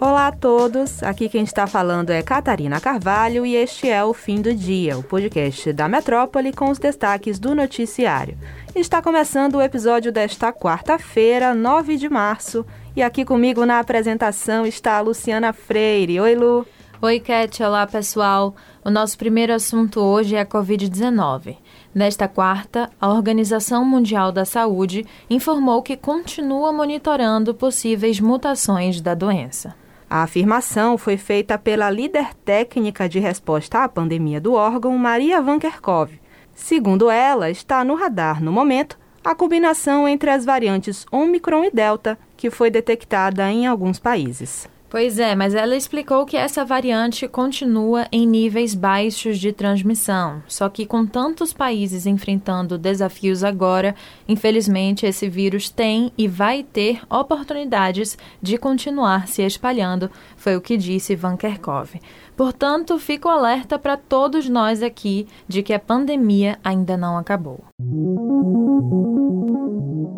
[0.00, 4.40] Olá a todos, aqui quem está falando é Catarina Carvalho e este é o Fim
[4.40, 8.38] do Dia, o podcast da Metrópole com os destaques do noticiário.
[8.76, 12.64] Está começando o episódio desta quarta-feira, 9 de março,
[12.94, 16.20] e aqui comigo na apresentação está a Luciana Freire.
[16.20, 16.64] Oi, Lu.
[17.02, 17.60] Oi, Cat.
[17.60, 18.54] Olá, pessoal.
[18.84, 21.56] O nosso primeiro assunto hoje é a Covid-19.
[21.92, 29.74] Nesta quarta, a Organização Mundial da Saúde informou que continua monitorando possíveis mutações da doença.
[30.10, 35.58] A afirmação foi feita pela líder técnica de resposta à pandemia do órgão, Maria Van
[35.58, 36.18] Kerkhove.
[36.54, 42.18] Segundo ela, está no radar no momento a combinação entre as variantes Omicron e Delta,
[42.38, 44.66] que foi detectada em alguns países.
[44.90, 50.42] Pois é, mas ela explicou que essa variante continua em níveis baixos de transmissão.
[50.48, 53.94] Só que com tantos países enfrentando desafios agora,
[54.26, 60.78] infelizmente esse vírus tem e vai ter oportunidades de continuar se espalhando, foi o que
[60.78, 62.00] disse Van Kerkhove.
[62.34, 67.60] Portanto, fico alerta para todos nós aqui de que a pandemia ainda não acabou.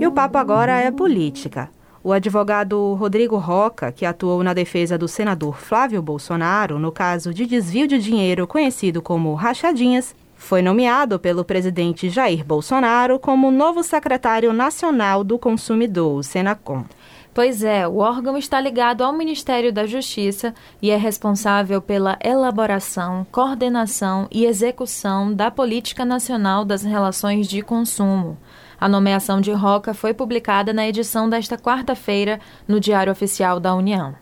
[0.00, 1.70] E o papo agora é política.
[2.04, 7.46] O advogado Rodrigo Roca, que atuou na defesa do senador Flávio Bolsonaro no caso de
[7.46, 14.52] desvio de dinheiro conhecido como rachadinhas, foi nomeado pelo presidente Jair Bolsonaro como novo secretário
[14.52, 16.84] nacional do consumidor, o Senacom.
[17.32, 23.26] Pois é, o órgão está ligado ao Ministério da Justiça e é responsável pela elaboração,
[23.32, 28.36] coordenação e execução da Política Nacional das Relações de Consumo.
[28.80, 34.14] A nomeação de Roca foi publicada na edição desta quarta-feira no Diário Oficial da União.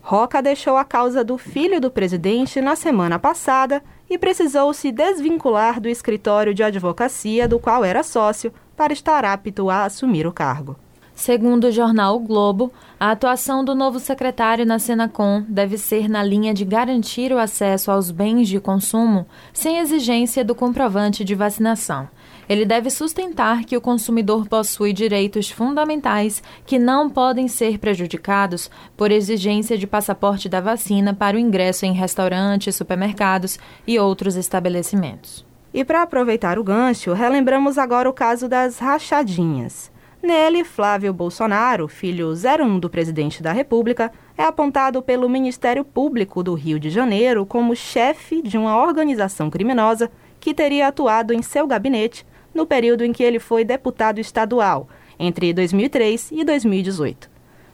[0.00, 5.80] Roca deixou a causa do filho do presidente na semana passada e precisou se desvincular
[5.80, 10.76] do escritório de advocacia do qual era sócio para estar apto a assumir o cargo.
[11.14, 16.22] Segundo o jornal o Globo, a atuação do novo secretário na Senacom deve ser na
[16.22, 22.08] linha de garantir o acesso aos bens de consumo sem exigência do comprovante de vacinação.
[22.48, 29.10] Ele deve sustentar que o consumidor possui direitos fundamentais que não podem ser prejudicados por
[29.10, 35.46] exigência de passaporte da vacina para o ingresso em restaurantes, supermercados e outros estabelecimentos.
[35.74, 39.92] E para aproveitar o gancho, relembramos agora o caso das rachadinhas.
[40.22, 46.54] Nele, Flávio Bolsonaro, filho 01 do presidente da República, é apontado pelo Ministério Público do
[46.54, 50.10] Rio de Janeiro como chefe de uma organização criminosa
[50.40, 54.88] que teria atuado em seu gabinete no período em que ele foi deputado estadual,
[55.18, 57.30] entre 2003 e 2018.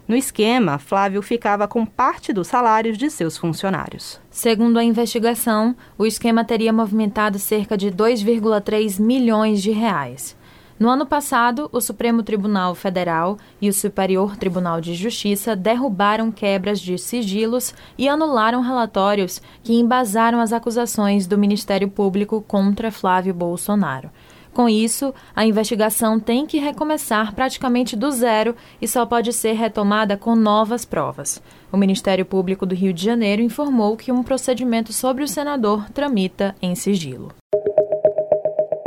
[0.06, 4.20] No esquema, Flávio ficava com parte dos salários de seus funcionários.
[4.30, 10.36] Segundo a investigação, o esquema teria movimentado cerca de 2,3 milhões de reais.
[10.78, 16.80] No ano passado, o Supremo Tribunal Federal e o Superior Tribunal de Justiça derrubaram quebras
[16.80, 24.10] de sigilos e anularam relatórios que embasaram as acusações do Ministério Público contra Flávio Bolsonaro.
[24.54, 30.16] Com isso, a investigação tem que recomeçar praticamente do zero e só pode ser retomada
[30.16, 31.42] com novas provas.
[31.72, 36.54] O Ministério Público do Rio de Janeiro informou que um procedimento sobre o senador tramita
[36.62, 37.32] em sigilo.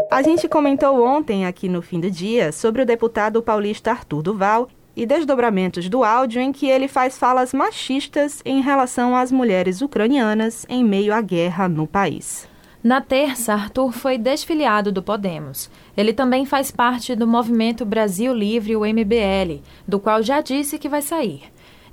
[0.10, 4.70] A gente comentou ontem aqui no fim do dia sobre o deputado paulista Arthur Duval
[4.96, 10.66] e desdobramentos do áudio em que ele faz falas machistas em relação às mulheres ucranianas
[10.70, 12.48] em meio à guerra no país.
[12.84, 15.70] Na terça, Arthur foi desfiliado do Podemos.
[15.96, 20.88] Ele também faz parte do movimento Brasil Livre, o MBL, do qual já disse que
[20.88, 21.44] vai sair.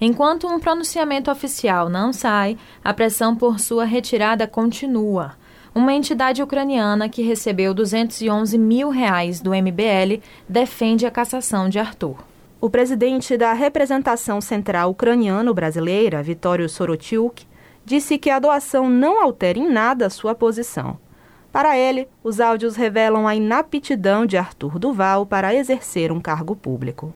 [0.00, 5.32] Enquanto um pronunciamento oficial não sai, a pressão por sua retirada continua.
[5.74, 12.16] Uma entidade ucraniana que recebeu 211 mil reais do MBL defende a cassação de Arthur.
[12.60, 17.46] O presidente da representação central ucraniano-brasileira, Vitório Sorotiuk,
[17.84, 20.98] disse que a doação não altera em nada a sua posição.
[21.52, 27.12] Para ele, os áudios revelam a inaptidão de Arthur Duval para exercer um cargo público.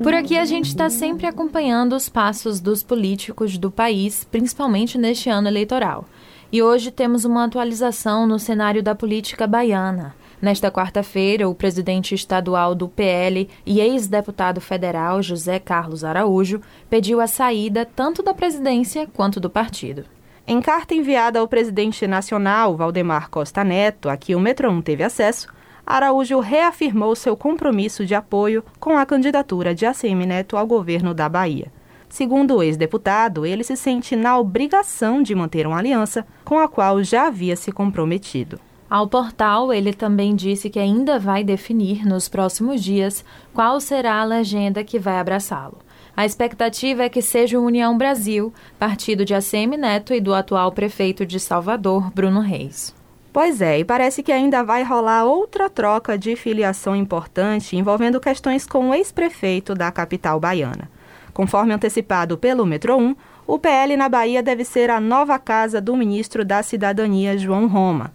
[0.00, 5.28] Por aqui a gente está sempre acompanhando os passos dos políticos do país, principalmente neste
[5.28, 6.04] ano eleitoral.
[6.52, 10.14] E hoje temos uma atualização no cenário da política baiana.
[10.40, 17.26] Nesta quarta-feira, o presidente estadual do PL e ex-deputado federal José Carlos Araújo pediu a
[17.26, 20.04] saída tanto da presidência quanto do partido.
[20.46, 25.04] Em carta enviada ao presidente nacional, Valdemar Costa Neto, a que o Metro 1 teve
[25.04, 25.46] acesso,
[25.86, 31.28] Araújo reafirmou seu compromisso de apoio com a candidatura de ACM Neto ao governo da
[31.28, 31.70] Bahia.
[32.08, 37.04] Segundo o ex-deputado, ele se sente na obrigação de manter uma aliança com a qual
[37.04, 38.58] já havia se comprometido.
[38.90, 44.24] Ao portal, ele também disse que ainda vai definir nos próximos dias qual será a
[44.24, 45.78] legenda que vai abraçá-lo.
[46.16, 50.72] A expectativa é que seja o União Brasil, partido de ACM Neto e do atual
[50.72, 52.92] prefeito de Salvador, Bruno Reis.
[53.32, 58.66] Pois é, e parece que ainda vai rolar outra troca de filiação importante envolvendo questões
[58.66, 60.90] com o ex-prefeito da capital baiana.
[61.32, 63.14] Conforme antecipado pelo Metro 1,
[63.46, 68.12] o PL na Bahia deve ser a nova casa do ministro da Cidadania, João Roma.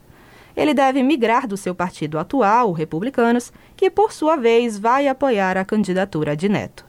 [0.56, 5.66] Ele deve migrar do seu partido atual, Republicanos, que por sua vez vai apoiar a
[5.66, 6.86] candidatura de Neto.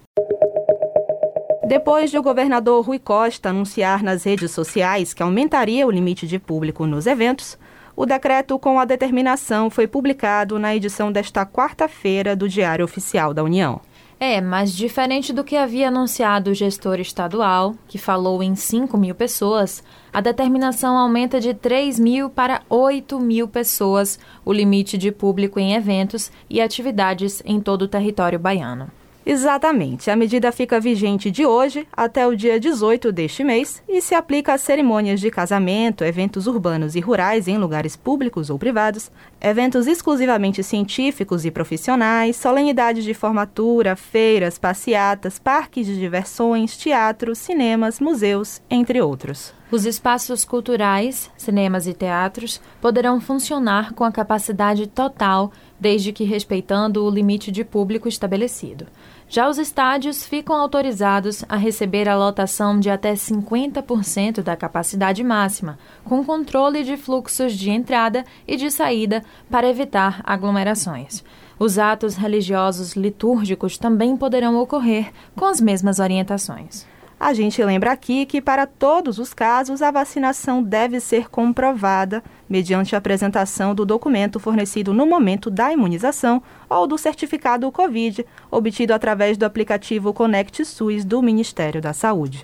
[1.67, 6.39] Depois de o governador Rui Costa anunciar nas redes sociais que aumentaria o limite de
[6.39, 7.59] público nos eventos,
[7.97, 13.43] o decreto com a determinação foi publicado na edição desta quarta-feira do Diário Oficial da
[13.43, 13.81] União.
[14.19, 19.15] É, mas diferente do que havia anunciado o gestor estadual, que falou em 5 mil
[19.15, 25.61] pessoas, a determinação aumenta de 3 mil para 8 mil pessoas o limite de público
[25.61, 28.91] em eventos e atividades em todo o território baiano.
[29.27, 30.09] Exatamente.
[30.09, 34.55] A medida fica vigente de hoje até o dia 18 deste mês e se aplica
[34.55, 39.11] a cerimônias de casamento, eventos urbanos e rurais em lugares públicos ou privados,
[39.49, 48.01] eventos exclusivamente científicos e profissionais, solenidades de formatura, feiras, passeatas, parques de diversões, teatros, cinemas,
[48.01, 49.55] museus, entre outros.
[49.71, 57.05] Os espaços culturais, cinemas e teatros poderão funcionar com a capacidade total, desde que respeitando
[57.05, 58.87] o limite de público estabelecido.
[59.29, 65.79] Já os estádios ficam autorizados a receber a lotação de até 50% da capacidade máxima,
[66.05, 71.25] com controle de fluxos de entrada e de saída para evitar aglomerações.
[71.59, 76.87] Os atos religiosos litúrgicos também poderão ocorrer com as mesmas orientações.
[77.19, 82.95] A gente lembra aqui que, para todos os casos, a vacinação deve ser comprovada mediante
[82.95, 89.39] a apresentação do documento fornecido no momento da imunização ou do certificado Covid, obtido através
[89.39, 92.43] do aplicativo Conect SUS do Ministério da Saúde.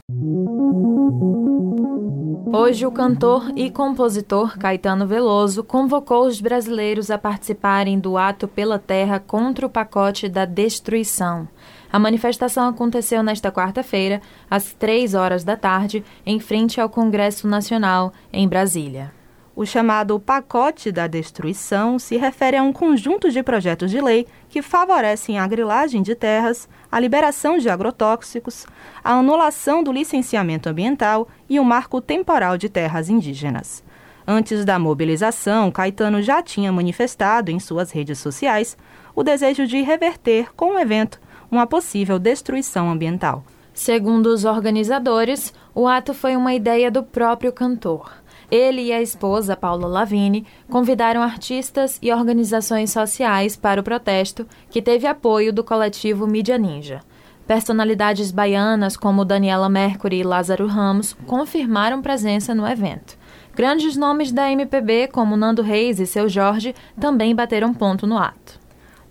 [2.55, 8.79] Hoje, o cantor e compositor Caetano Veloso convocou os brasileiros a participarem do ato pela
[8.79, 11.49] terra contra o pacote da destruição.
[11.93, 18.15] A manifestação aconteceu nesta quarta-feira, às três horas da tarde, em frente ao Congresso Nacional,
[18.33, 19.13] em Brasília.
[19.55, 24.63] O chamado Pacote da Destruição se refere a um conjunto de projetos de lei que
[24.63, 28.67] favorecem a grilagem de terras, a liberação de agrotóxicos,
[29.05, 33.85] a anulação do licenciamento ambiental e o marco temporal de terras indígenas.
[34.27, 38.79] Antes da mobilização, Caetano já tinha manifestado em suas redes sociais
[39.15, 41.21] o desejo de reverter com o evento
[41.53, 43.45] uma possível destruição ambiental.
[43.75, 48.11] Segundo os organizadores, o ato foi uma ideia do próprio cantor.
[48.51, 54.81] Ele e a esposa, Paula Lavini, convidaram artistas e organizações sociais para o protesto, que
[54.81, 57.01] teve apoio do coletivo Mídia Ninja.
[57.47, 63.19] Personalidades baianas como Daniela Mercury e Lázaro Ramos confirmaram presença no evento.
[63.55, 68.62] Grandes nomes da MPB, como Nando Reis e seu Jorge, também bateram ponto no ato.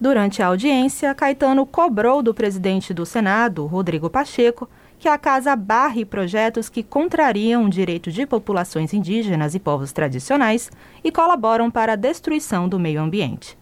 [0.02, 4.68] Durante a audiência, Caetano cobrou do presidente do Senado, Rodrigo Pacheco,
[4.98, 10.72] que a casa barre projetos que contrariam o direito de populações indígenas e povos tradicionais
[11.04, 13.56] e colaboram para a destruição do meio ambiente.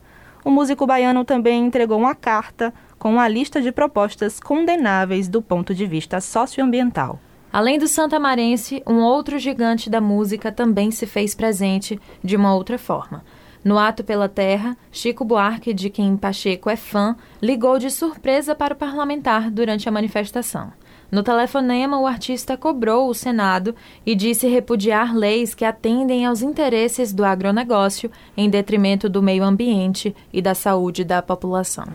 [0.46, 5.76] O músico baiano também entregou uma carta com uma lista de propostas condenáveis do ponto
[5.76, 7.20] de vista socioambiental.
[7.52, 12.78] Além do santamarense, um outro gigante da música também se fez presente de uma outra
[12.78, 13.26] forma.
[13.64, 18.74] No ato pela terra, Chico Buarque, de quem Pacheco é fã, ligou de surpresa para
[18.74, 20.72] o parlamentar durante a manifestação.
[21.12, 23.76] No telefonema, o artista cobrou o Senado
[24.06, 30.16] e disse repudiar leis que atendem aos interesses do agronegócio em detrimento do meio ambiente
[30.32, 31.88] e da saúde da população.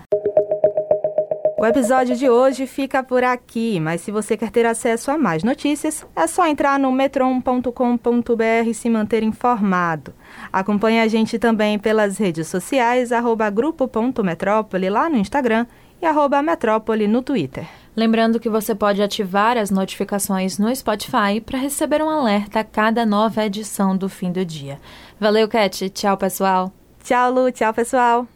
[1.64, 5.42] O episódio de hoje fica por aqui, mas se você quer ter acesso a mais
[5.42, 10.12] notícias, é só entrar no metron.com.br e se manter informado.
[10.52, 15.66] Acompanhe a gente também pelas redes sociais, arroba grupo.metrópole lá no Instagram
[16.02, 17.66] e arroba metrópole no Twitter.
[17.96, 23.06] Lembrando que você pode ativar as notificações no Spotify para receber um alerta a cada
[23.06, 24.78] nova edição do fim do dia.
[25.18, 25.88] Valeu, Cat.
[25.88, 26.70] Tchau, pessoal.
[27.02, 27.50] Tchau, Lu.
[27.50, 28.33] Tchau, pessoal.